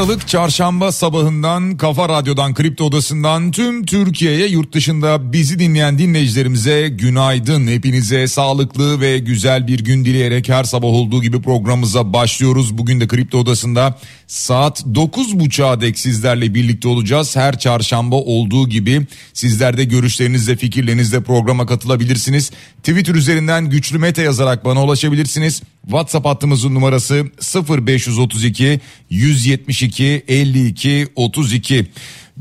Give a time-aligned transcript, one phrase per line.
[0.00, 7.66] Aralık çarşamba sabahından Kafa Radyo'dan Kripto Odası'ndan tüm Türkiye'ye yurt dışında bizi dinleyen dinleyicilerimize günaydın.
[7.66, 12.78] Hepinize sağlıklı ve güzel bir gün dileyerek her sabah olduğu gibi programımıza başlıyoruz.
[12.78, 17.36] Bugün de Kripto Odası'nda saat 9.30'a dek sizlerle birlikte olacağız.
[17.36, 22.50] Her çarşamba olduğu gibi sizler de görüşlerinizle fikirlerinizle programa katılabilirsiniz.
[22.76, 25.62] Twitter üzerinden güçlü mete yazarak bana ulaşabilirsiniz.
[25.82, 27.26] WhatsApp hattımızın numarası
[27.68, 31.86] 0532 172 52 32.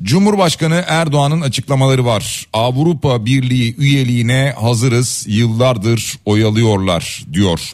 [0.03, 2.45] Cumhurbaşkanı Erdoğan'ın açıklamaları var.
[2.53, 7.71] Avrupa Birliği üyeliğine hazırız yıllardır oyalıyorlar diyor.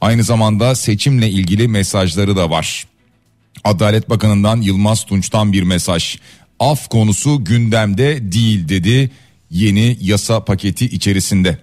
[0.00, 2.86] Aynı zamanda seçimle ilgili mesajları da var.
[3.64, 6.18] Adalet Bakanı'ndan Yılmaz Tunç'tan bir mesaj.
[6.60, 9.10] Af konusu gündemde değil dedi
[9.50, 11.58] yeni yasa paketi içerisinde.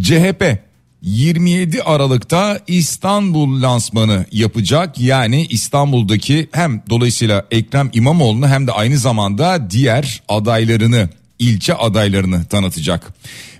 [0.00, 0.58] CHP
[1.02, 4.98] 27 Aralık'ta İstanbul lansmanı yapacak.
[4.98, 11.08] Yani İstanbul'daki hem dolayısıyla Ekrem İmamoğlu'nu hem de aynı zamanda diğer adaylarını,
[11.38, 13.14] ilçe adaylarını tanıtacak.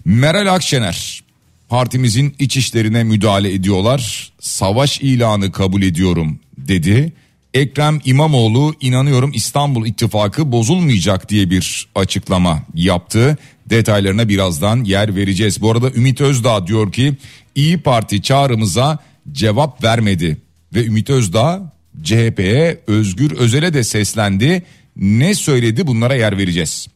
[0.04, 1.22] Meral Akşener
[1.68, 4.32] partimizin iç işlerine müdahale ediyorlar.
[4.40, 7.12] Savaş ilanı kabul ediyorum dedi.
[7.54, 13.36] Ekrem İmamoğlu inanıyorum İstanbul ittifakı bozulmayacak diye bir açıklama yaptı.
[13.70, 15.60] Detaylarına birazdan yer vereceğiz.
[15.60, 17.14] Bu arada Ümit Özdağ diyor ki
[17.54, 18.98] İyi Parti çağrımıza
[19.32, 20.36] cevap vermedi
[20.74, 24.62] ve Ümit Özdağ CHP'ye Özgür Özel'e de seslendi.
[24.96, 26.88] Ne söyledi bunlara yer vereceğiz.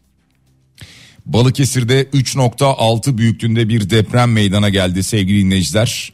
[1.26, 6.12] Balıkesir'de 3.6 büyüklüğünde bir deprem meydana geldi sevgili dinleyiciler.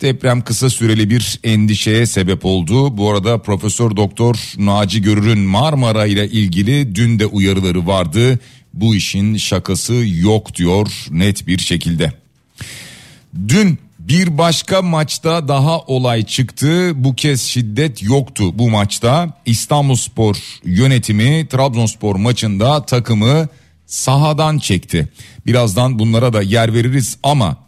[0.00, 2.96] Deprem kısa süreli bir endişeye sebep oldu.
[2.96, 8.38] Bu arada Profesör Doktor Naci Görür'ün Marmara ile ilgili dün de uyarıları vardı.
[8.74, 12.12] Bu işin şakası yok diyor net bir şekilde.
[13.48, 16.92] Dün bir başka maçta daha olay çıktı.
[16.94, 19.40] Bu kez şiddet yoktu bu maçta.
[19.46, 23.48] İstanbulspor yönetimi Trabzonspor maçında takımı
[23.86, 25.08] sahadan çekti.
[25.46, 27.67] Birazdan bunlara da yer veririz ama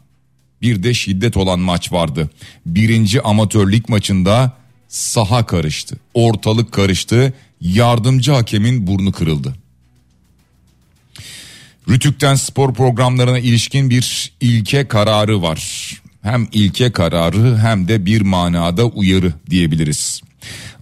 [0.63, 2.31] bir de şiddet olan maç vardı.
[2.67, 4.53] Birinci amatör lig maçında
[4.89, 5.97] saha karıştı.
[6.15, 7.33] Ortalık karıştı.
[7.61, 9.55] Yardımcı hakemin burnu kırıldı.
[11.89, 15.91] Rütük'ten spor programlarına ilişkin bir ilke kararı var.
[16.23, 20.21] Hem ilke kararı hem de bir manada uyarı diyebiliriz.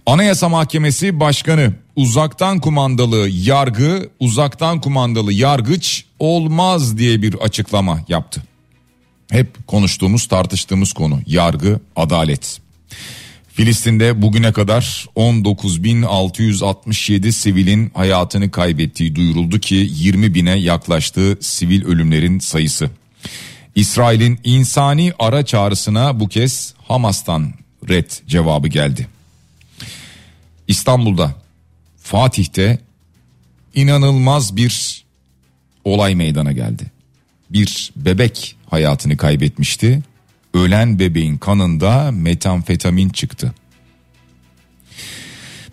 [0.05, 8.43] Anayasa Mahkemesi Başkanı uzaktan kumandalı yargı, uzaktan kumandalı yargıç olmaz diye bir açıklama yaptı.
[9.31, 12.61] Hep konuştuğumuz, tartıştığımız konu yargı, adalet.
[13.53, 22.89] Filistin'de bugüne kadar 19.667 sivilin hayatını kaybettiği duyuruldu ki 20 bine yaklaştı sivil ölümlerin sayısı.
[23.75, 27.53] İsrail'in insani ara çağrısına bu kez Hamas'tan
[27.89, 29.07] red cevabı geldi.
[30.67, 31.35] İstanbul'da
[31.97, 32.79] Fatih'te
[33.75, 35.03] inanılmaz bir
[35.83, 36.91] olay meydana geldi.
[37.49, 40.01] Bir bebek hayatını kaybetmişti.
[40.53, 43.53] Ölen bebeğin kanında metamfetamin çıktı.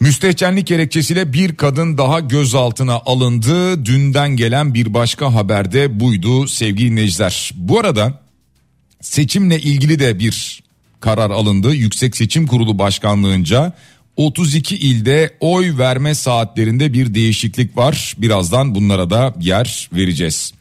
[0.01, 3.85] Müstehcenlik gerekçesiyle bir kadın daha gözaltına alındı.
[3.85, 7.53] Dünden gelen bir başka haberde buydu sevgili dinleyiciler.
[7.55, 8.21] Bu arada
[9.01, 10.63] seçimle ilgili de bir
[11.01, 11.75] karar alındı.
[11.75, 13.73] Yüksek Seçim Kurulu Başkanlığınca
[14.17, 18.15] 32 ilde oy verme saatlerinde bir değişiklik var.
[18.19, 20.53] Birazdan bunlara da yer vereceğiz.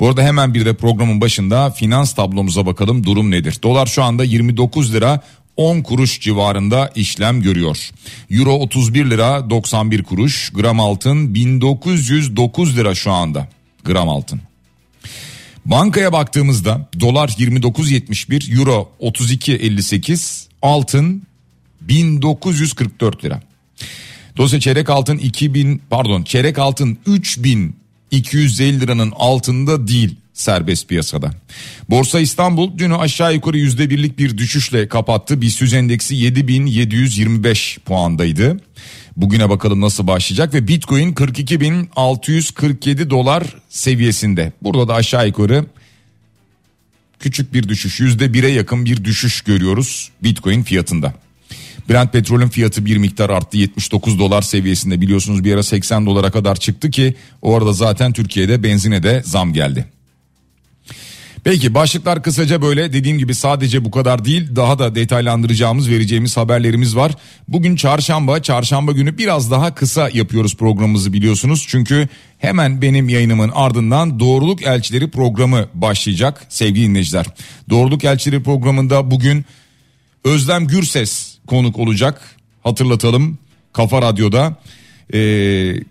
[0.00, 3.58] Bu arada hemen bir de programın başında finans tablomuza bakalım durum nedir?
[3.62, 5.20] Dolar şu anda 29 lira
[5.56, 7.90] 10 kuruş civarında işlem görüyor.
[8.30, 13.48] Euro 31 lira 91 kuruş, gram altın 1909 lira şu anda
[13.84, 14.40] gram altın.
[15.64, 21.22] Bankaya baktığımızda dolar 29.71, euro 32.58, altın
[21.80, 23.40] 1944 lira.
[24.36, 31.30] Dolayısıyla çeyrek altın 2000 pardon çeyrek altın 3250 liranın altında değil serbest piyasada.
[31.88, 35.40] Borsa İstanbul dünü aşağı yukarı yüzde birlik bir düşüşle kapattı.
[35.40, 38.60] BIST endeksi 7725 puandaydı.
[39.16, 44.52] Bugüne bakalım nasıl başlayacak ve Bitcoin 42.647 dolar seviyesinde.
[44.62, 45.66] Burada da aşağı yukarı
[47.18, 51.14] küçük bir düşüş yüzde bire yakın bir düşüş görüyoruz Bitcoin fiyatında.
[51.90, 56.56] Brent petrolün fiyatı bir miktar arttı 79 dolar seviyesinde biliyorsunuz bir ara 80 dolara kadar
[56.56, 59.86] çıktı ki orada zaten Türkiye'de benzine de zam geldi.
[61.44, 66.96] Peki başlıklar kısaca böyle dediğim gibi sadece bu kadar değil daha da detaylandıracağımız vereceğimiz haberlerimiz
[66.96, 67.12] var.
[67.48, 71.66] Bugün çarşamba çarşamba günü biraz daha kısa yapıyoruz programımızı biliyorsunuz.
[71.68, 72.08] Çünkü
[72.38, 77.26] hemen benim yayınımın ardından Doğruluk Elçileri programı başlayacak sevgili dinleyiciler.
[77.70, 79.44] Doğruluk Elçileri programında bugün
[80.24, 83.38] Özlem Gürses konuk olacak hatırlatalım
[83.72, 84.56] Kafa Radyo'da.
[85.12, 85.18] Ee,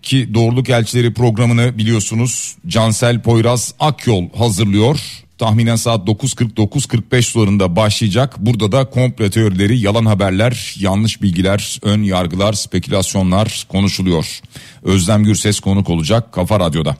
[0.02, 5.00] ki Doğruluk Elçileri programını biliyorsunuz Cansel Poyraz Akyol hazırlıyor
[5.38, 8.34] tahminen saat 9.49-45 sularında başlayacak.
[8.38, 14.40] Burada da komple teorileri, yalan haberler, yanlış bilgiler, ön yargılar, spekülasyonlar konuşuluyor.
[14.82, 16.96] Özlem Gürses konuk olacak Kafa Radyo'da.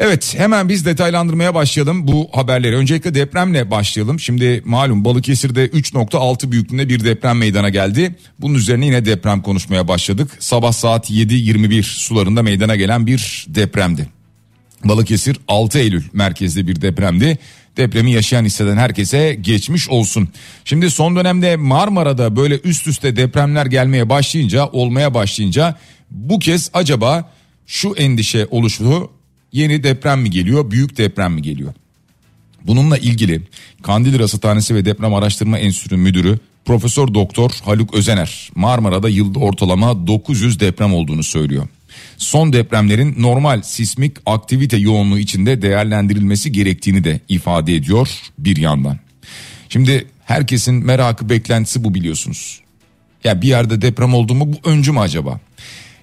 [0.00, 2.76] Evet hemen biz detaylandırmaya başlayalım bu haberleri.
[2.76, 4.20] Öncelikle depremle başlayalım.
[4.20, 8.16] Şimdi malum Balıkesir'de 3.6 büyüklüğünde bir deprem meydana geldi.
[8.38, 10.30] Bunun üzerine yine deprem konuşmaya başladık.
[10.38, 14.08] Sabah saat 7.21 sularında meydana gelen bir depremdi.
[14.84, 17.38] Balıkesir 6 Eylül merkezde bir depremdi.
[17.76, 20.28] Depremi yaşayan hisseden herkese geçmiş olsun.
[20.64, 25.76] Şimdi son dönemde Marmara'da böyle üst üste depremler gelmeye başlayınca, olmaya başlayınca
[26.10, 27.32] bu kez acaba
[27.66, 29.10] şu endişe oluştu.
[29.52, 31.74] Yeni deprem mi geliyor, büyük deprem mi geliyor?
[32.66, 33.42] Bununla ilgili
[33.82, 40.60] Kandil Rasathanesi ve Deprem Araştırma Enstitüsü Müdürü Profesör Doktor Haluk Özener Marmara'da yılda ortalama 900
[40.60, 41.68] deprem olduğunu söylüyor
[42.16, 48.08] son depremlerin normal sismik aktivite yoğunluğu içinde değerlendirilmesi gerektiğini de ifade ediyor
[48.38, 48.98] bir yandan.
[49.68, 52.60] Şimdi herkesin merakı beklentisi bu biliyorsunuz.
[53.24, 55.40] Ya bir yerde deprem oldu mu bu öncü mü acaba?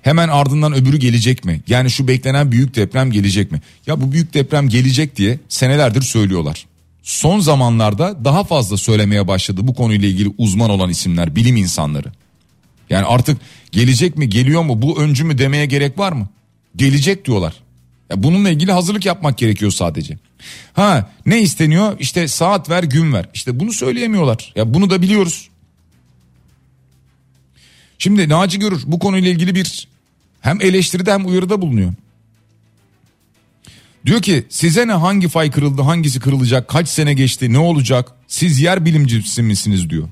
[0.07, 1.61] Hemen ardından öbürü gelecek mi?
[1.67, 3.61] Yani şu beklenen büyük deprem gelecek mi?
[3.87, 6.65] Ya bu büyük deprem gelecek diye senelerdir söylüyorlar.
[7.03, 12.11] Son zamanlarda daha fazla söylemeye başladı bu konuyla ilgili uzman olan isimler, bilim insanları.
[12.89, 13.37] Yani artık
[13.71, 16.27] gelecek mi geliyor mu bu öncü mü demeye gerek var mı?
[16.75, 17.53] Gelecek diyorlar.
[18.09, 20.17] Ya bununla ilgili hazırlık yapmak gerekiyor sadece.
[20.73, 21.99] Ha ne isteniyor?
[21.99, 23.29] İşte saat ver gün ver.
[23.33, 24.53] İşte bunu söyleyemiyorlar.
[24.55, 25.49] Ya bunu da biliyoruz.
[27.99, 29.87] Şimdi Naci Görür bu konuyla ilgili bir
[30.41, 31.93] hem eleştiride hem uyarıda bulunuyor.
[34.05, 38.61] Diyor ki size ne hangi fay kırıldı hangisi kırılacak kaç sene geçti ne olacak siz
[38.61, 40.09] yer bilimcisi misiniz diyor.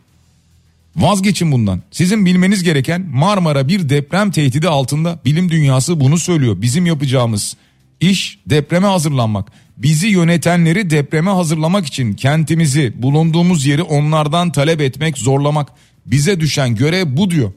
[0.95, 1.81] Vazgeçin bundan.
[1.91, 5.19] Sizin bilmeniz gereken Marmara bir deprem tehdidi altında.
[5.25, 6.61] Bilim dünyası bunu söylüyor.
[6.61, 7.55] Bizim yapacağımız
[7.99, 9.51] iş depreme hazırlanmak.
[9.77, 15.69] Bizi yönetenleri depreme hazırlamak için kentimizi, bulunduğumuz yeri onlardan talep etmek, zorlamak.
[16.05, 17.51] Bize düşen görev bu diyor.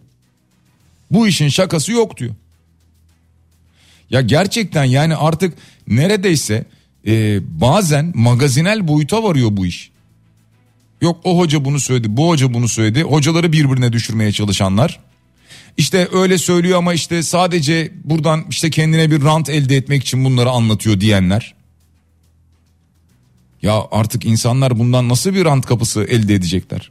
[1.11, 2.35] Bu işin şakası yok diyor.
[4.11, 5.55] Ya gerçekten yani artık
[5.87, 6.65] neredeyse
[7.07, 9.91] e, bazen magazinel boyuta varıyor bu iş.
[11.01, 13.03] Yok o hoca bunu söyledi, bu hoca bunu söyledi.
[13.03, 15.01] Hocaları birbirine düşürmeye çalışanlar.
[15.77, 20.51] İşte öyle söylüyor ama işte sadece buradan işte kendine bir rant elde etmek için bunları
[20.51, 21.55] anlatıyor diyenler.
[23.63, 26.91] Ya artık insanlar bundan nasıl bir rant kapısı elde edecekler?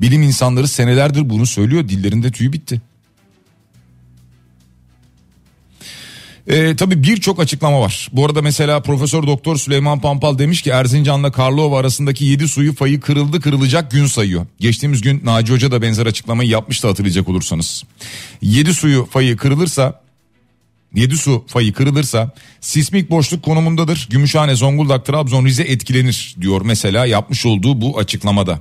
[0.00, 2.80] Bilim insanları senelerdir bunu söylüyor dillerinde tüy bitti.
[6.46, 8.08] E, tabii birçok açıklama var.
[8.12, 13.00] Bu arada mesela Profesör Doktor Süleyman Pampal demiş ki Erzincan'la Karlova arasındaki 7 suyu fayı
[13.00, 14.46] kırıldı kırılacak gün sayıyor.
[14.60, 17.84] Geçtiğimiz gün Naci Hoca da benzer açıklamayı yapmıştı hatırlayacak olursanız.
[18.42, 20.02] 7 suyu fayı kırılırsa
[20.94, 22.30] 7 su fayı kırılırsa
[22.60, 24.08] sismik boşluk konumundadır.
[24.10, 28.60] Gümüşhane, Zonguldak, Trabzon, Rize etkilenir diyor mesela yapmış olduğu bu açıklamada.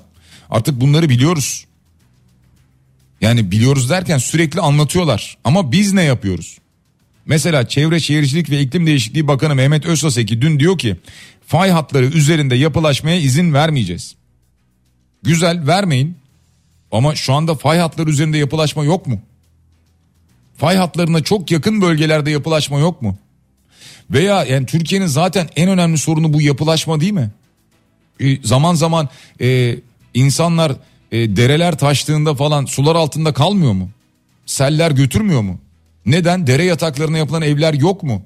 [0.50, 1.66] Artık bunları biliyoruz.
[3.22, 6.61] Yani biliyoruz derken sürekli anlatıyorlar ama biz ne yapıyoruz?
[7.25, 10.98] Mesela Çevre Şehircilik ve İklim Değişikliği Bakanı Mehmet Özsaseki dün diyor ki
[11.48, 14.16] fay hatları üzerinde yapılaşmaya izin vermeyeceğiz.
[15.24, 16.18] Güzel vermeyin
[16.92, 19.20] ama şu anda fay hatları üzerinde yapılaşma yok mu?
[20.58, 23.18] Fay hatlarına çok yakın bölgelerde yapılaşma yok mu?
[24.12, 27.32] Veya yani Türkiye'nin zaten en önemli sorunu bu yapılaşma değil mi?
[28.20, 29.10] E, zaman zaman
[29.42, 29.75] e,
[30.13, 30.72] insanlar
[31.12, 33.90] e, dereler taştığında falan sular altında kalmıyor mu?
[34.46, 35.60] Seller götürmüyor mu?
[36.05, 36.48] Neden?
[36.48, 38.25] Dere yataklarına yapılan evler yok mu?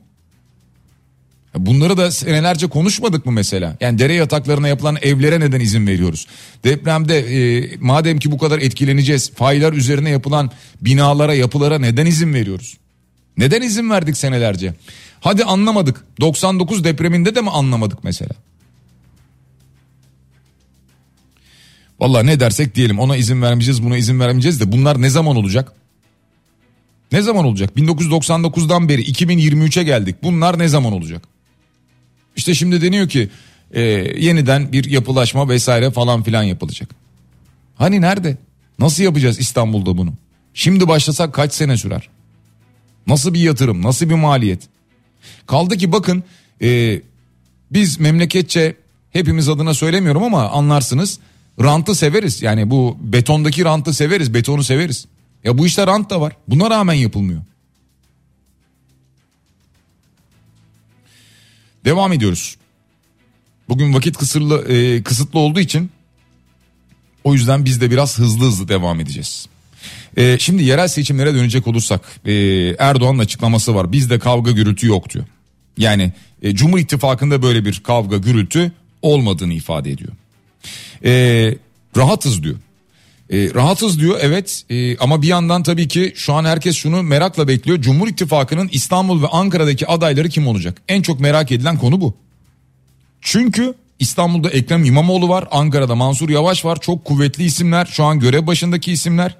[1.58, 3.78] Bunları da senelerce konuşmadık mı mesela?
[3.82, 6.28] Yani dere yataklarına yapılan evlere neden izin veriyoruz?
[6.64, 10.52] Depremde e, madem ki bu kadar etkileneceğiz faylar üzerine yapılan
[10.82, 12.78] binalara yapılara neden izin veriyoruz?
[13.38, 14.74] Neden izin verdik senelerce?
[15.20, 16.06] Hadi anlamadık.
[16.20, 18.32] 99 depreminde de mi anlamadık mesela?
[22.00, 25.72] Valla ne dersek diyelim ona izin vermeyeceğiz buna izin vermeyeceğiz de bunlar ne zaman olacak?
[27.16, 27.72] Ne zaman olacak?
[27.78, 30.16] 1999'dan beri 2023'e geldik.
[30.24, 31.22] Bunlar ne zaman olacak?
[32.36, 33.30] İşte şimdi deniyor ki
[33.72, 33.82] e,
[34.18, 36.90] yeniden bir yapılaşma vesaire falan filan yapılacak.
[37.76, 38.38] Hani nerede?
[38.80, 40.14] Nasıl yapacağız İstanbul'da bunu?
[40.54, 42.10] Şimdi başlasak kaç sene sürer?
[43.08, 43.82] Nasıl bir yatırım?
[43.82, 44.62] Nasıl bir maliyet?
[45.48, 46.24] Kaldı ki bakın
[46.62, 47.02] e,
[47.72, 48.76] biz memleketçe
[49.12, 51.20] hepimiz adına söylemiyorum ama anlarsınız
[51.62, 52.42] rantı severiz.
[52.42, 55.06] Yani bu betondaki rantı severiz, betonu severiz.
[55.46, 56.34] Ya bu işte rant da var.
[56.48, 57.42] Buna rağmen yapılmıyor.
[61.86, 62.56] Devam ediyoruz.
[63.70, 65.92] Bugün vakit kısırlı, e, kısıtlı olduğu için
[67.24, 69.48] o yüzden biz de biraz hızlı hızlı devam edeceğiz.
[70.18, 72.34] E, şimdi yerel seçimlere dönecek olursak e,
[72.80, 73.92] Erdoğan'ın açıklaması var.
[73.92, 75.26] Bizde kavga gürültü yok diyor.
[75.78, 78.72] Yani e, Cumhur İttifakı'nda böyle bir kavga gürültü
[79.02, 80.12] olmadığını ifade ediyor.
[81.04, 81.56] E,
[81.98, 82.56] rahatız diyor.
[83.30, 87.48] E, rahatız diyor evet e, ama bir yandan tabii ki şu an herkes şunu merakla
[87.48, 87.82] bekliyor.
[87.82, 90.82] Cumhur İttifakı'nın İstanbul ve Ankara'daki adayları kim olacak?
[90.88, 92.16] En çok merak edilen konu bu.
[93.22, 96.82] Çünkü İstanbul'da Ekrem İmamoğlu var, Ankara'da Mansur Yavaş var.
[96.82, 99.36] Çok kuvvetli isimler, şu an görev başındaki isimler.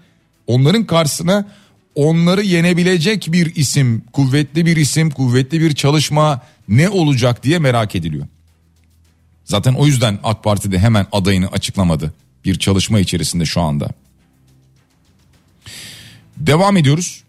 [0.48, 1.48] Onların karşısına
[1.96, 8.26] onları yenebilecek bir isim, kuvvetli bir isim, kuvvetli bir çalışma ne olacak diye merak ediliyor.
[9.46, 12.14] Zaten o yüzden AK Parti de hemen adayını açıklamadı.
[12.46, 13.90] Bir çalışma içerisinde şu anda.
[16.38, 17.24] Devam ediyoruz.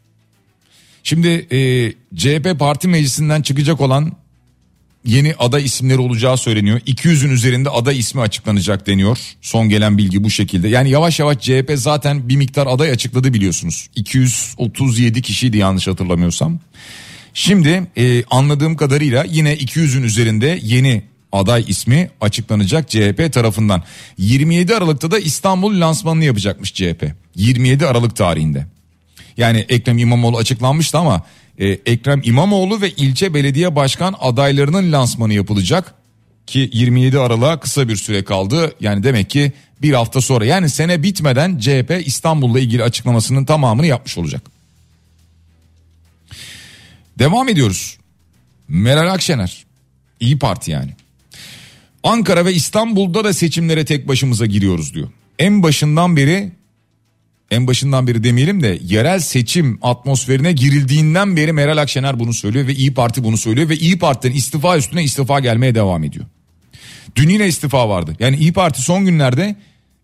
[1.03, 4.13] Şimdi e, CHP parti meclisinden çıkacak olan
[5.05, 6.81] yeni aday isimleri olacağı söyleniyor.
[6.81, 9.19] 200'ün üzerinde aday ismi açıklanacak deniyor.
[9.41, 10.69] Son gelen bilgi bu şekilde.
[10.69, 13.89] Yani yavaş yavaş CHP zaten bir miktar aday açıkladı biliyorsunuz.
[13.97, 16.59] 237 kişiydi yanlış hatırlamıyorsam.
[17.35, 21.03] Şimdi e, anladığım kadarıyla yine 200'ün üzerinde yeni
[21.37, 23.83] aday ismi açıklanacak CHP tarafından.
[24.19, 27.13] 27 Aralık'ta da İstanbul lansmanını yapacakmış CHP.
[27.35, 28.67] 27 Aralık tarihinde.
[29.37, 31.23] Yani Ekrem İmamoğlu açıklanmıştı ama
[31.59, 35.95] e, Ekrem İmamoğlu ve ilçe belediye başkan adaylarının lansmanı yapılacak
[36.47, 38.75] ki 27 Aralık'a kısa bir süre kaldı.
[38.81, 39.53] Yani demek ki
[39.83, 44.43] bir hafta sonra yani sene bitmeden CHP İstanbul'la ilgili açıklamasının tamamını yapmış olacak.
[47.19, 47.99] Devam ediyoruz.
[48.69, 49.67] Meral Akşener.
[50.21, 50.91] İyi Parti yani.
[52.07, 55.09] Ankara ve İstanbul'da da seçimlere tek başımıza giriyoruz diyor.
[55.39, 56.53] En başından beri
[57.51, 62.75] en başından beri demeyelim de yerel seçim atmosferine girildiğinden beri Meral Akşener bunu söylüyor ve
[62.75, 66.25] İyi Parti bunu söylüyor ve İyi Parti'den istifa üstüne istifa gelmeye devam ediyor.
[67.17, 68.17] Dün yine istifa vardı.
[68.19, 69.57] Yani İyi Parti son günlerde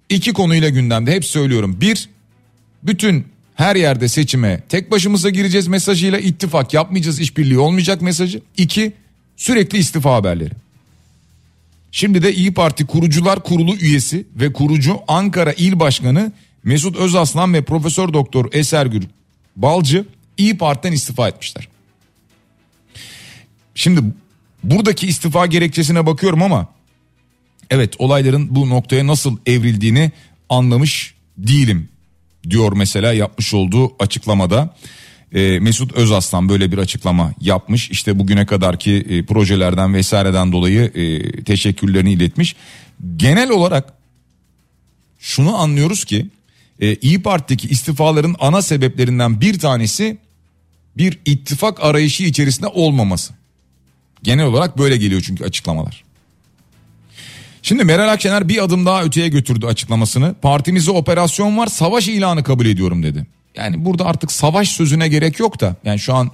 [0.08, 1.80] iki konuyla gündemde hep söylüyorum.
[1.80, 2.08] Bir,
[2.82, 8.40] bütün her yerde seçime tek başımıza gireceğiz mesajıyla ittifak yapmayacağız işbirliği olmayacak mesajı.
[8.56, 8.92] İki,
[9.36, 10.52] sürekli istifa haberleri.
[11.92, 16.32] Şimdi de İyi Parti Kurucular Kurulu üyesi ve kurucu Ankara İl Başkanı
[16.64, 19.02] Mesut Özaslan ve Profesör Doktor Esergül
[19.56, 20.04] Balcı
[20.38, 21.68] İyi Parti'den istifa etmişler.
[23.74, 24.00] Şimdi
[24.62, 26.66] buradaki istifa gerekçesine bakıyorum ama
[27.70, 30.12] evet olayların bu noktaya nasıl evrildiğini
[30.48, 31.88] anlamış değilim
[32.50, 34.74] diyor mesela yapmış olduğu açıklamada.
[35.34, 37.90] E, Mesut Özaslan böyle bir açıklama yapmış.
[37.90, 42.56] İşte bugüne kadarki e, projelerden vesaireden dolayı e, teşekkürlerini iletmiş.
[43.16, 43.92] Genel olarak
[45.18, 46.26] şunu anlıyoruz ki
[46.80, 50.18] e, İyi Parti'deki istifaların ana sebeplerinden bir tanesi
[50.96, 53.32] bir ittifak arayışı içerisinde olmaması.
[54.22, 56.04] Genel olarak böyle geliyor çünkü açıklamalar.
[57.62, 60.34] Şimdi Meral Akşener bir adım daha öteye götürdü açıklamasını.
[60.42, 63.26] Partimize operasyon var savaş ilanı kabul ediyorum dedi.
[63.56, 66.30] Yani burada artık savaş sözüne gerek yok da yani şu an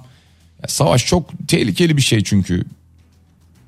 [0.67, 2.65] savaş çok tehlikeli bir şey çünkü.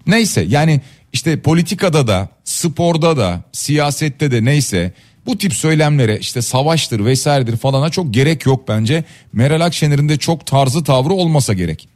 [0.07, 0.81] Neyse yani
[1.13, 4.93] işte politikada da sporda da siyasette de neyse
[5.25, 9.03] bu tip söylemlere işte savaştır vesairedir falana çok gerek yok bence.
[9.33, 11.87] Meral Akşener'in de çok tarzı tavrı olmasa gerek.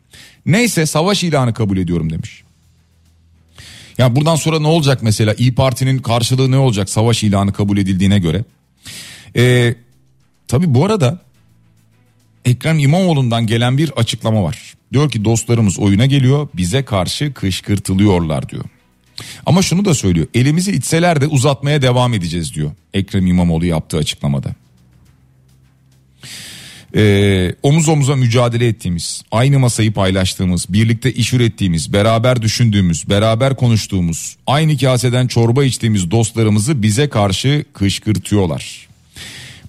[0.46, 2.44] Neyse savaş ilanı kabul ediyorum demiş.
[3.98, 8.20] Ya buradan sonra ne olacak mesela İyi Parti'nin karşılığı ne olacak savaş ilanı kabul edildiğine
[8.20, 8.44] göre?
[9.36, 9.76] Ee,
[10.48, 11.25] tabii bu arada
[12.46, 14.74] Ekrem İmamoğlu'ndan gelen bir açıklama var.
[14.94, 18.64] Diyor ki dostlarımız oyuna geliyor bize karşı kışkırtılıyorlar diyor.
[19.46, 24.56] Ama şunu da söylüyor elimizi itseler de uzatmaya devam edeceğiz diyor Ekrem İmamoğlu yaptığı açıklamada.
[26.96, 34.38] Ee, omuz omuza mücadele ettiğimiz, aynı masayı paylaştığımız, birlikte iş ürettiğimiz, beraber düşündüğümüz, beraber konuştuğumuz,
[34.48, 38.88] aynı kaseden çorba içtiğimiz dostlarımızı bize karşı kışkırtıyorlar.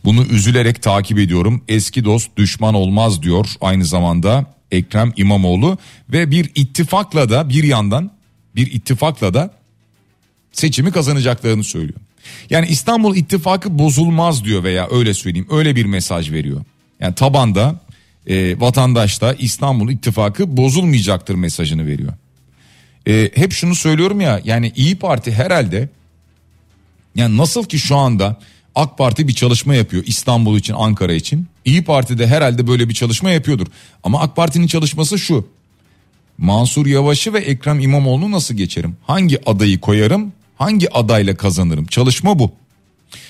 [0.06, 1.62] Bunu üzülerek takip ediyorum.
[1.68, 8.10] Eski dost düşman olmaz diyor aynı zamanda Ekrem İmamoğlu ve bir ittifakla da bir yandan
[8.56, 9.50] bir ittifakla da
[10.52, 12.00] seçimi kazanacaklarını söylüyor.
[12.50, 16.64] Yani İstanbul ittifakı bozulmaz diyor veya öyle söyleyeyim öyle bir mesaj veriyor.
[17.00, 17.80] Yani tabanda
[18.26, 22.12] e, vatandaşta İstanbul ittifakı bozulmayacaktır mesajını veriyor.
[23.08, 25.88] E, hep şunu söylüyorum ya yani İyi Parti herhalde
[27.14, 28.40] yani nasıl ki şu anda
[28.76, 31.46] AK Parti bir çalışma yapıyor İstanbul için Ankara için.
[31.64, 33.66] İyi Parti de herhalde böyle bir çalışma yapıyordur.
[34.02, 35.48] Ama AK Parti'nin çalışması şu.
[36.38, 38.96] Mansur Yavaş'ı ve Ekrem İmamoğlu'nu nasıl geçerim?
[39.06, 40.32] Hangi adayı koyarım?
[40.56, 41.86] Hangi adayla kazanırım?
[41.86, 42.52] Çalışma bu.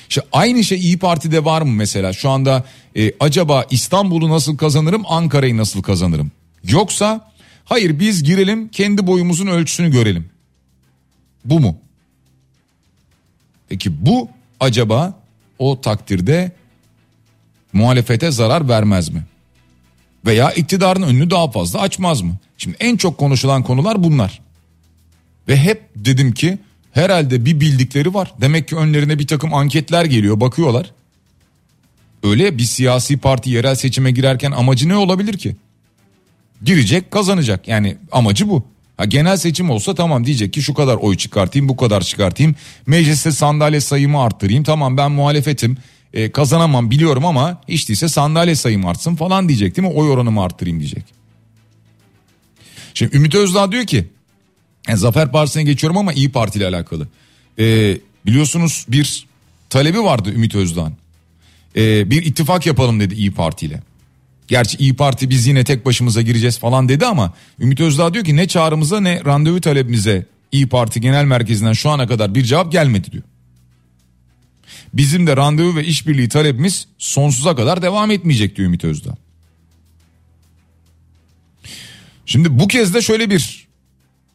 [0.08, 2.12] İşte aynı şey İyi Parti'de var mı mesela?
[2.12, 2.64] Şu anda
[2.96, 6.30] e, acaba İstanbul'u nasıl kazanırım, Ankara'yı nasıl kazanırım?
[6.64, 7.32] Yoksa
[7.64, 10.28] hayır biz girelim kendi boyumuzun ölçüsünü görelim.
[11.44, 11.76] Bu mu?
[13.68, 14.28] Peki bu
[14.60, 15.25] acaba
[15.58, 16.52] o takdirde
[17.72, 19.24] muhalefete zarar vermez mi?
[20.26, 22.36] Veya iktidarın önünü daha fazla açmaz mı?
[22.58, 24.40] Şimdi en çok konuşulan konular bunlar.
[25.48, 26.58] Ve hep dedim ki
[26.92, 28.34] herhalde bir bildikleri var.
[28.40, 30.92] Demek ki önlerine bir takım anketler geliyor bakıyorlar.
[32.22, 35.56] Öyle bir siyasi parti yerel seçime girerken amacı ne olabilir ki?
[36.62, 38.64] Girecek kazanacak yani amacı bu.
[38.96, 42.54] Ha, genel seçim olsa tamam diyecek ki şu kadar oy çıkartayım bu kadar çıkartayım.
[42.86, 45.76] Mecliste sandalye sayımı arttırayım tamam ben muhalefetim
[46.12, 49.94] e, kazanamam biliyorum ama hiç değilse sandalye sayım artsın falan diyecek değil mi?
[49.94, 51.04] Oy oranımı arttırayım diyecek.
[52.94, 54.06] Şimdi Ümit Özdağ diyor ki
[54.88, 57.08] yani Zafer Partisi'ne geçiyorum ama İyi Parti ile alakalı.
[57.58, 59.26] E, biliyorsunuz bir
[59.70, 60.94] talebi vardı Ümit Özdağ'ın.
[61.76, 63.82] E, bir ittifak yapalım dedi İyi Parti ile.
[64.48, 68.36] Gerçi İyi Parti biz yine tek başımıza gireceğiz falan dedi ama Ümit Özdağ diyor ki
[68.36, 73.12] ne çağrımıza ne randevu talebimize İyi Parti Genel Merkezi'nden şu ana kadar bir cevap gelmedi
[73.12, 73.24] diyor.
[74.94, 79.16] Bizim de randevu ve işbirliği talebimiz sonsuza kadar devam etmeyecek diyor Ümit Özdağ.
[82.26, 83.66] Şimdi bu kez de şöyle bir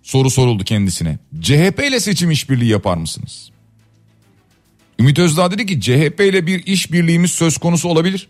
[0.03, 1.19] soru soruldu kendisine.
[1.41, 3.51] CHP ile seçim işbirliği yapar mısınız?
[4.99, 8.27] Ümit Özdağ dedi ki CHP ile bir işbirliğimiz söz konusu olabilir.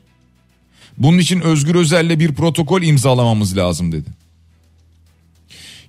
[1.01, 4.09] Bunun için Özgür Özel'le bir protokol imzalamamız lazım dedi.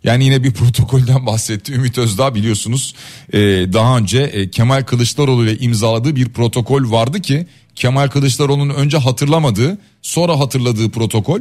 [0.05, 2.95] Yani yine bir protokolden bahsetti Ümit Özdağ biliyorsunuz
[3.33, 3.39] e,
[3.73, 9.79] daha önce e, Kemal Kılıçdaroğlu ile imzaladığı bir protokol vardı ki Kemal Kılıçdaroğlu'nun önce hatırlamadığı
[10.03, 11.41] sonra hatırladığı protokol.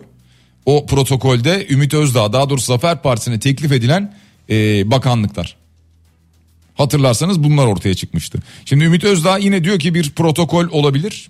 [0.65, 4.15] O protokolde Ümit Özdağ daha doğrusu Zafer Partisi'ne teklif edilen
[4.49, 5.55] e, bakanlıklar.
[6.75, 8.39] Hatırlarsanız bunlar ortaya çıkmıştı.
[8.65, 11.29] Şimdi Ümit Özdağ yine diyor ki bir protokol olabilir.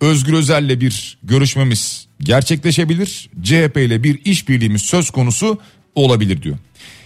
[0.00, 3.30] Özgür Özel'le bir görüşmemiz gerçekleşebilir.
[3.42, 5.60] CHP ile bir işbirliğimiz söz konusu
[5.94, 6.56] olabilir diyor.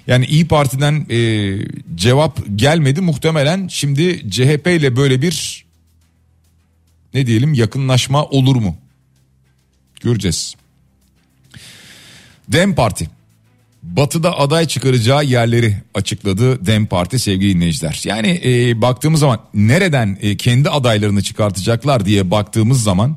[0.06, 1.58] Yani İyi Parti'den e,
[1.94, 5.64] cevap gelmedi muhtemelen şimdi CHP ile böyle bir
[7.14, 8.76] ne diyelim yakınlaşma olur mu?
[10.00, 10.54] Göreceğiz.
[12.48, 13.10] Dem Parti
[13.82, 18.00] Batı'da aday çıkaracağı yerleri açıkladı Dem Parti sevgili dinleyiciler.
[18.04, 23.16] Yani e, baktığımız zaman nereden e, kendi adaylarını çıkartacaklar diye baktığımız zaman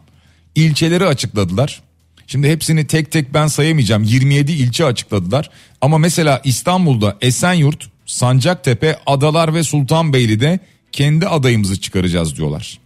[0.55, 1.81] ilçeleri açıkladılar.
[2.27, 5.49] Şimdi hepsini tek tek ben sayamayacağım 27 ilçe açıkladılar.
[5.81, 10.59] Ama mesela İstanbul'da Esenyurt, Sancaktepe, Adalar ve Sultanbeyli'de
[10.91, 12.79] kendi adayımızı çıkaracağız diyorlar.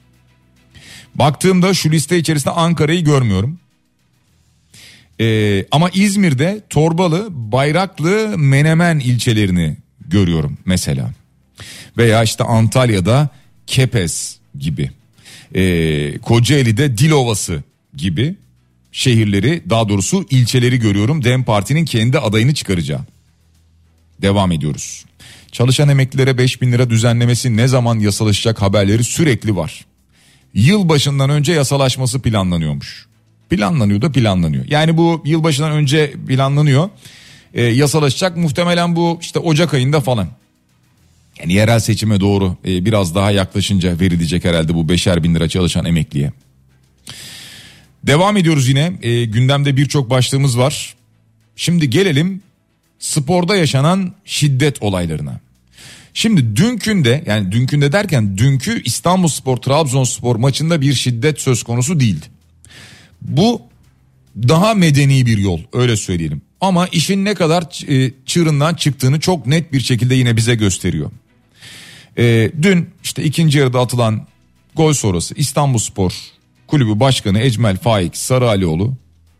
[1.16, 3.60] Baktığımda şu liste içerisinde Ankara'yı görmüyorum.
[5.22, 9.78] Ee, ama İzmir'de Torbalı, Bayraklı, Menemen ilçelerini
[10.08, 11.12] görüyorum mesela.
[11.98, 13.30] Veya işte Antalya'da
[13.68, 14.92] Kepez gibi.
[15.56, 17.64] Ee, Kocaeli'de Dilovası
[17.96, 18.36] gibi
[18.92, 21.24] şehirleri daha doğrusu ilçeleri görüyorum.
[21.24, 23.02] Dem Parti'nin kendi adayını çıkaracağı.
[24.22, 25.06] Devam ediyoruz.
[25.52, 29.86] Çalışan emeklilere 5 bin lira düzenlemesi ne zaman yasalaşacak haberleri sürekli var.
[30.54, 33.09] Yıl başından önce yasalaşması planlanıyormuş.
[33.50, 34.66] Planlanıyor da planlanıyor.
[34.68, 36.90] Yani bu yılbaşından önce planlanıyor.
[37.54, 40.28] E, yasalaşacak muhtemelen bu işte Ocak ayında falan.
[41.40, 45.86] Yani yerel seçime doğru e, biraz daha yaklaşınca verilecek herhalde bu beşer bin lira çalışan
[45.86, 46.32] emekliye.
[48.04, 50.96] Devam ediyoruz yine e, gündemde birçok başlığımız var.
[51.56, 52.42] Şimdi gelelim
[53.00, 55.40] sporda yaşanan şiddet olaylarına.
[56.14, 62.26] Şimdi dünkünde yani dünkünde derken dünkü İstanbulspor Trabzonspor maçında bir şiddet söz konusu değildi.
[63.22, 63.62] Bu
[64.38, 66.42] daha medeni bir yol öyle söyleyelim.
[66.62, 71.12] Ama işin ne kadar e, çığırından çıktığını çok net bir şekilde yine bize gösteriyor.
[72.18, 74.28] E, dün işte ikinci yarıda atılan
[74.76, 76.14] gol sonrası İstanbulspor
[76.68, 78.94] Kulübü Başkanı Ecmel Faik Sarıalioğlu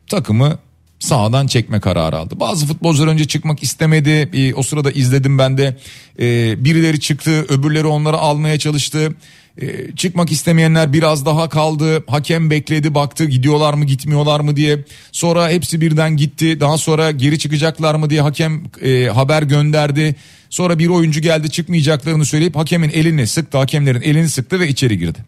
[0.08, 0.60] takımı
[1.00, 2.40] sahadan çekme kararı aldı.
[2.40, 4.54] Bazı futbolcular önce çıkmak istemedi.
[4.56, 5.78] O sırada izledim ben de.
[6.20, 9.16] E, birileri çıktı, öbürleri onları almaya çalıştı.
[9.62, 12.04] E, çıkmak istemeyenler biraz daha kaldı.
[12.08, 14.80] Hakem bekledi, baktı gidiyorlar mı, gitmiyorlar mı diye.
[15.12, 16.60] Sonra hepsi birden gitti.
[16.60, 20.16] Daha sonra geri çıkacaklar mı diye hakem e, haber gönderdi.
[20.50, 25.20] Sonra bir oyuncu geldi çıkmayacaklarını söyleyip hakemin elini sıktı, hakemlerin elini sıktı ve içeri girdi.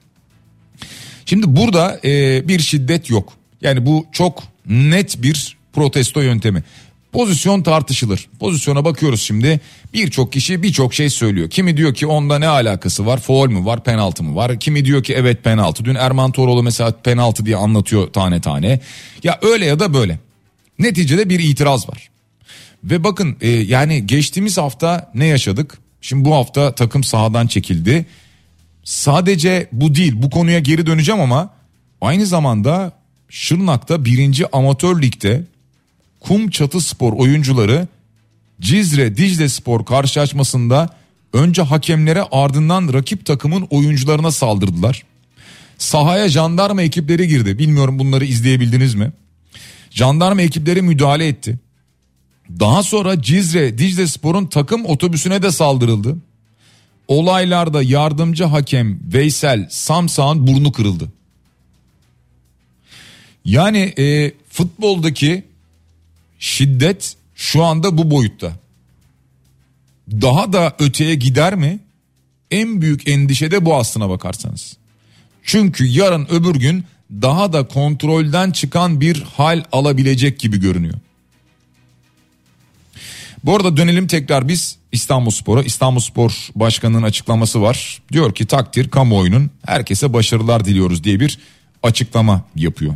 [1.26, 3.34] Şimdi burada e, bir şiddet yok.
[3.62, 6.64] Yani bu çok net bir protesto yöntemi.
[7.12, 8.28] Pozisyon tartışılır.
[8.40, 9.60] Pozisyona bakıyoruz şimdi.
[9.94, 11.50] Birçok kişi birçok şey söylüyor.
[11.50, 13.20] Kimi diyor ki onda ne alakası var?
[13.20, 13.84] Foul mü var?
[13.84, 14.60] Penaltı mı var?
[14.60, 15.86] Kimi diyor ki evet penaltı.
[15.86, 18.80] Dün Erman Toroğlu mesela penaltı diye anlatıyor tane tane.
[19.24, 20.20] Ya öyle ya da böyle.
[20.80, 22.10] Neticede bir itiraz var.
[22.84, 25.78] Ve bakın e, yani geçtiğimiz hafta ne yaşadık?
[26.02, 28.06] Şimdi bu hafta takım sahadan çekildi.
[28.84, 31.50] Sadece bu değil bu konuya geri döneceğim ama
[32.02, 32.92] aynı zamanda
[33.30, 35.44] Şırnak'ta birinci amatör ligde
[36.22, 37.88] kum çatı spor oyuncuları
[38.62, 40.90] Cizre Dicle Spor karşılaşmasında
[41.34, 45.04] önce hakemlere ardından rakip takımın oyuncularına saldırdılar.
[45.78, 47.60] Sahaya jandarma ekipleri girdi.
[47.60, 49.12] Bilmiyorum bunları izleyebildiniz mi?
[49.90, 51.60] Jandarma ekipleri müdahale etti.
[52.60, 56.18] Daha sonra Cizre Dicle Spor'un takım otobüsüne de saldırıldı.
[57.08, 61.12] Olaylarda yardımcı hakem Veysel Samsağ'ın burnu kırıldı.
[63.46, 65.44] Yani e, futboldaki
[66.42, 68.52] şiddet şu anda bu boyutta.
[70.12, 71.80] Daha da öteye gider mi?
[72.52, 74.78] En büyük endişe de bu aslına bakarsanız.
[75.44, 80.96] Çünkü yarın öbür gün daha da kontrolden çıkan bir hal alabilecek gibi görünüyor.
[83.44, 85.64] Bu arada dönelim tekrar biz İstanbul Spor'a.
[85.64, 88.02] İstanbul Spor Başkanı'nın açıklaması var.
[88.12, 91.40] Diyor ki takdir kamuoyunun herkese başarılar diliyoruz diye bir
[91.84, 92.96] açıklama yapıyor.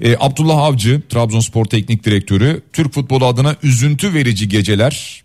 [0.00, 5.24] E, Abdullah Avcı Trabzonspor Teknik Direktörü Türk futbolu adına üzüntü verici geceler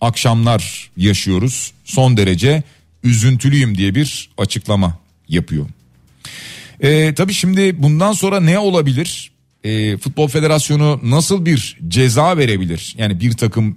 [0.00, 1.72] akşamlar yaşıyoruz.
[1.84, 2.62] Son derece
[3.04, 5.66] üzüntülüyüm diye bir açıklama yapıyor.
[6.80, 9.30] E, tabii şimdi bundan sonra ne olabilir?
[9.64, 12.94] E, Futbol Federasyonu nasıl bir ceza verebilir?
[12.98, 13.76] Yani bir takım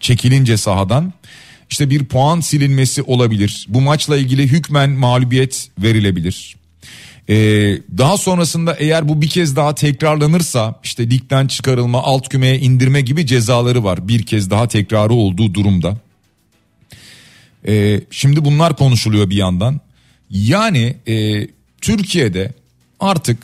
[0.00, 1.12] çekilince sahadan
[1.70, 3.66] işte bir puan silinmesi olabilir.
[3.68, 6.56] Bu maçla ilgili hükmen mağlubiyet verilebilir.
[7.28, 7.34] Ee,
[7.98, 13.26] daha sonrasında eğer bu bir kez daha tekrarlanırsa işte ligden çıkarılma, alt kümeye indirme gibi
[13.26, 14.08] cezaları var.
[14.08, 15.96] Bir kez daha tekrarı olduğu durumda.
[17.66, 19.80] Ee, şimdi bunlar konuşuluyor bir yandan.
[20.30, 21.46] Yani e,
[21.80, 22.52] Türkiye'de
[23.00, 23.38] artık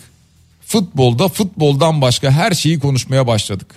[0.67, 3.75] futbolda futboldan başka her şeyi konuşmaya başladık.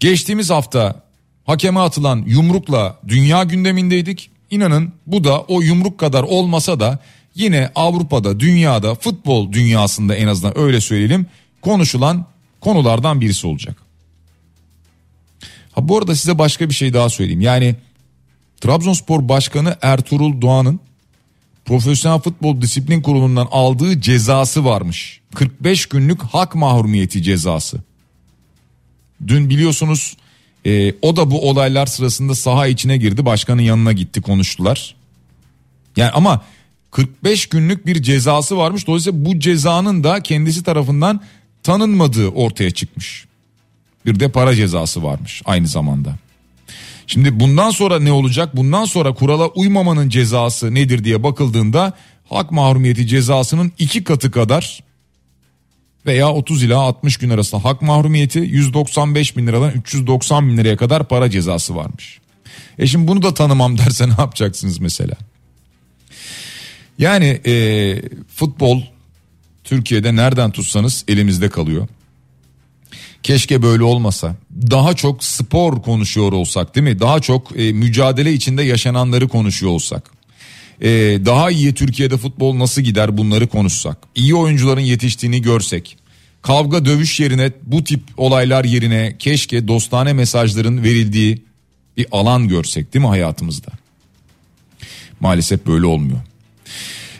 [0.00, 1.02] Geçtiğimiz hafta
[1.46, 4.30] hakeme atılan yumrukla dünya gündemindeydik.
[4.50, 6.98] İnanın bu da o yumruk kadar olmasa da
[7.38, 11.26] yine Avrupa'da, dünyada, futbol dünyasında en azından öyle söyleyelim
[11.62, 12.26] konuşulan
[12.60, 13.76] konulardan birisi olacak.
[15.72, 17.40] Ha bu arada size başka bir şey daha söyleyeyim.
[17.40, 17.76] Yani
[18.60, 20.80] Trabzonspor Başkanı Ertuğrul Doğan'ın
[21.64, 25.20] Profesyonel Futbol Disiplin Kurulu'ndan aldığı cezası varmış.
[25.34, 27.78] 45 günlük hak mahrumiyeti cezası.
[29.26, 30.16] Dün biliyorsunuz
[30.66, 33.24] e, o da bu olaylar sırasında saha içine girdi.
[33.24, 34.94] Başkanın yanına gitti konuştular.
[35.96, 36.42] Yani ama
[36.90, 38.86] 45 günlük bir cezası varmış.
[38.86, 41.20] Dolayısıyla bu cezanın da kendisi tarafından
[41.62, 43.24] tanınmadığı ortaya çıkmış.
[44.06, 46.14] Bir de para cezası varmış aynı zamanda.
[47.06, 48.56] Şimdi bundan sonra ne olacak?
[48.56, 51.92] Bundan sonra kurala uymamanın cezası nedir diye bakıldığında
[52.28, 54.80] hak mahrumiyeti cezasının iki katı kadar
[56.06, 61.08] veya 30 ila 60 gün arasında hak mahrumiyeti 195 bin liradan 390 bin liraya kadar
[61.08, 62.18] para cezası varmış.
[62.78, 65.14] E şimdi bunu da tanımam derse ne yapacaksınız mesela?
[66.98, 68.02] Yani e,
[68.34, 68.82] futbol
[69.64, 71.88] Türkiye'de nereden tutsanız elimizde kalıyor.
[73.22, 74.36] Keşke böyle olmasa.
[74.70, 77.00] Daha çok spor konuşuyor olsak değil mi?
[77.00, 80.10] Daha çok e, mücadele içinde yaşananları konuşuyor olsak.
[80.80, 80.88] E,
[81.24, 83.98] daha iyi Türkiye'de futbol nasıl gider bunları konuşsak.
[84.14, 85.96] İyi oyuncuların yetiştiğini görsek.
[86.42, 91.42] Kavga dövüş yerine bu tip olaylar yerine keşke dostane mesajların verildiği
[91.96, 93.70] bir alan görsek değil mi hayatımızda?
[95.20, 96.20] Maalesef böyle olmuyor.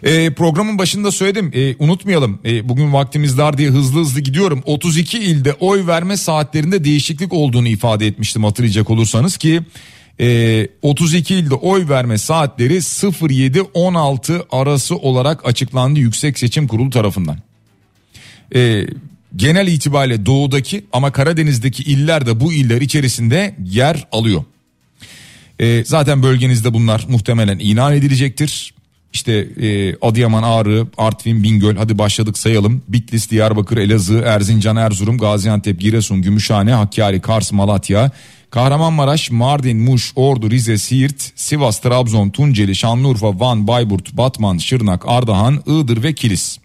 [0.03, 4.63] E, programın başında söyledim e, unutmayalım e, bugün vaktimiz dar diye hızlı hızlı gidiyorum.
[4.67, 9.61] 32 ilde oy verme saatlerinde değişiklik olduğunu ifade etmiştim hatırlayacak olursanız ki
[10.21, 17.39] e, 32 ilde oy verme saatleri 07-16 arası olarak açıklandı Yüksek Seçim Kurulu tarafından.
[18.55, 18.87] E,
[19.37, 24.45] genel itibariyle doğudaki ama Karadeniz'deki iller de bu iller içerisinde yer alıyor.
[25.61, 28.75] E, zaten bölgenizde bunlar muhtemelen ilan edilecektir.
[29.12, 32.83] İşte e, Adıyaman, Ağrı, Artvin, Bingöl hadi başladık sayalım.
[32.88, 38.11] Bitlis, Diyarbakır, Elazığ, Erzincan, Erzurum, Gaziantep, Giresun, Gümüşhane, Hakkari, Kars, Malatya,
[38.51, 45.62] Kahramanmaraş, Mardin, Muş, Ordu, Rize, Siirt, Sivas, Trabzon, Tunceli, Şanlıurfa, Van, Bayburt, Batman, Şırnak, Ardahan,
[45.66, 46.59] Iğdır ve Kilis.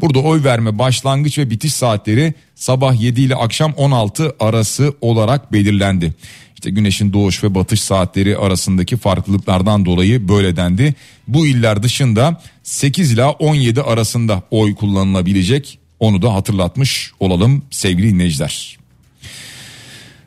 [0.00, 6.14] Burada oy verme başlangıç ve bitiş saatleri sabah 7 ile akşam 16 arası olarak belirlendi.
[6.58, 10.94] İşte güneşin doğuş ve batış saatleri arasındaki farklılıklardan dolayı böyle dendi.
[11.28, 15.78] Bu iller dışında 8 ila 17 arasında oy kullanılabilecek.
[16.00, 18.78] Onu da hatırlatmış olalım sevgili dinleyiciler.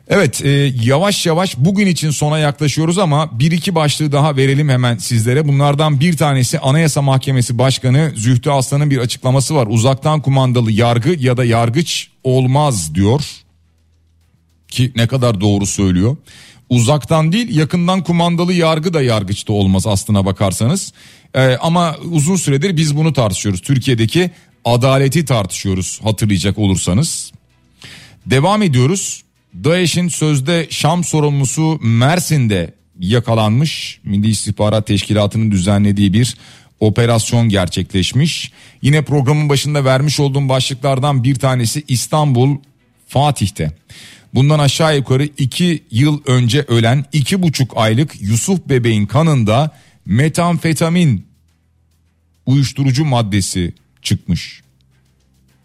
[0.08, 0.50] Evet e,
[0.82, 5.48] yavaş yavaş bugün için sona yaklaşıyoruz ama bir iki başlığı daha verelim hemen sizlere.
[5.48, 9.66] Bunlardan bir tanesi Anayasa Mahkemesi Başkanı Zühtü Aslan'ın bir açıklaması var.
[9.70, 13.42] Uzaktan kumandalı yargı ya da yargıç olmaz diyor.
[14.72, 16.16] Ki ne kadar doğru söylüyor.
[16.68, 20.92] Uzaktan değil yakından kumandalı yargı da yargıçta olmaz aslına bakarsanız.
[21.34, 23.60] Ee, ama uzun süredir biz bunu tartışıyoruz.
[23.60, 24.30] Türkiye'deki
[24.64, 27.32] adaleti tartışıyoruz hatırlayacak olursanız.
[28.26, 29.22] Devam ediyoruz.
[29.54, 34.00] DAEŞ'in sözde Şam sorumlusu Mersin'de yakalanmış.
[34.04, 36.36] Milli İstihbarat Teşkilatı'nın düzenlediği bir
[36.80, 38.52] operasyon gerçekleşmiş.
[38.82, 42.56] Yine programın başında vermiş olduğum başlıklardan bir tanesi İstanbul
[43.08, 43.72] Fatih'te.
[44.34, 49.70] Bundan aşağı yukarı iki yıl önce ölen iki buçuk aylık Yusuf bebeğin kanında
[50.06, 51.26] metamfetamin
[52.46, 54.62] uyuşturucu maddesi çıkmış.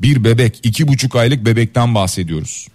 [0.01, 2.67] Bir bebek iki buçuk aylık bebekten bahsediyoruz.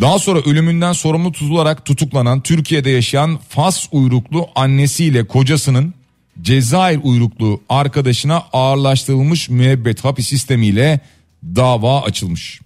[0.00, 5.94] Daha sonra ölümünden sorumlu tutularak tutuklanan Türkiye'de yaşayan Fas uyruklu annesiyle kocasının
[6.42, 11.00] Cezayir uyruklu arkadaşına ağırlaştırılmış müebbet hapis sistemiyle
[11.44, 12.60] dava açılmış.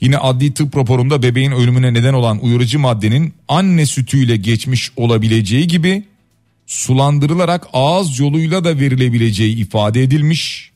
[0.00, 6.04] Yine adli tıp raporunda bebeğin ölümüne neden olan uyarıcı maddenin anne sütüyle geçmiş olabileceği gibi
[6.66, 10.70] sulandırılarak ağız yoluyla da verilebileceği ifade edilmiş.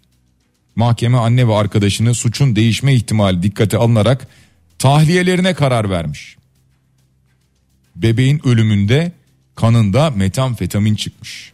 [0.77, 4.29] Mahkeme anne ve arkadaşını suçun değişme ihtimali dikkate alınarak
[4.79, 6.37] tahliyelerine karar vermiş.
[7.97, 9.13] Bebeğin ölümünde
[9.55, 11.53] kanında metamfetamin çıkmış.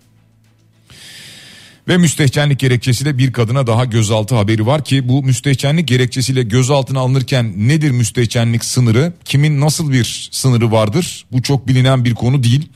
[1.88, 7.68] Ve müstehcenlik gerekçesiyle bir kadına daha gözaltı haberi var ki bu müstehcenlik gerekçesiyle gözaltına alınırken
[7.68, 9.12] nedir müstehcenlik sınırı?
[9.25, 11.27] Kimin nasıl bir sınırı vardır?
[11.33, 12.68] Bu çok bilinen bir konu değil.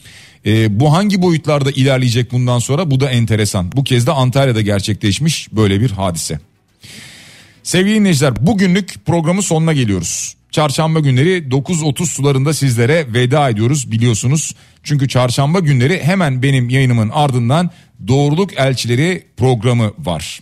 [0.47, 2.91] E, bu hangi boyutlarda ilerleyecek bundan sonra?
[2.91, 3.73] Bu da enteresan.
[3.73, 6.41] Bu kez de Antalya'da gerçekleşmiş böyle bir hadise.
[7.63, 10.35] Sevgili dinleyiciler bugünlük programın sonuna geliyoruz.
[10.51, 14.55] Çarşamba günleri 9.30 sularında sizlere veda ediyoruz biliyorsunuz.
[14.83, 17.71] Çünkü çarşamba günleri hemen benim yayınımın ardından
[18.09, 20.41] Doğruluk Elçileri programı var.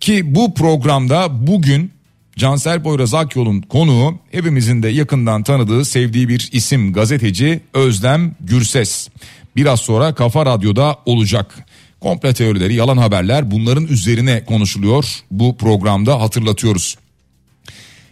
[0.00, 1.92] Ki bu programda bugün
[2.36, 9.08] Cansel Poyraz Akyol'un konuğu hepimizin de yakından tanıdığı sevdiği bir isim gazeteci Özlem Gürses.
[9.56, 11.66] Biraz sonra Kafa Radyo'da olacak.
[12.00, 15.04] Komple teorileri, yalan haberler bunların üzerine konuşuluyor.
[15.30, 16.96] Bu programda hatırlatıyoruz.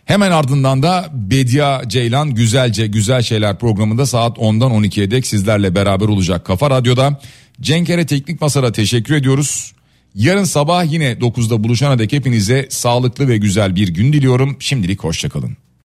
[0.06, 6.06] Hemen ardından da Bedia Ceylan Güzelce Güzel Şeyler programında saat 10'dan 12'ye dek sizlerle beraber
[6.08, 7.20] olacak Kafa Radyo'da.
[7.60, 9.72] Cenkere Teknik Masar'a teşekkür ediyoruz.
[10.14, 14.56] Yarın sabah yine 9'da buluşana dek hepinize sağlıklı ve güzel bir gün diliyorum.
[14.60, 15.56] Şimdilik hoşçakalın.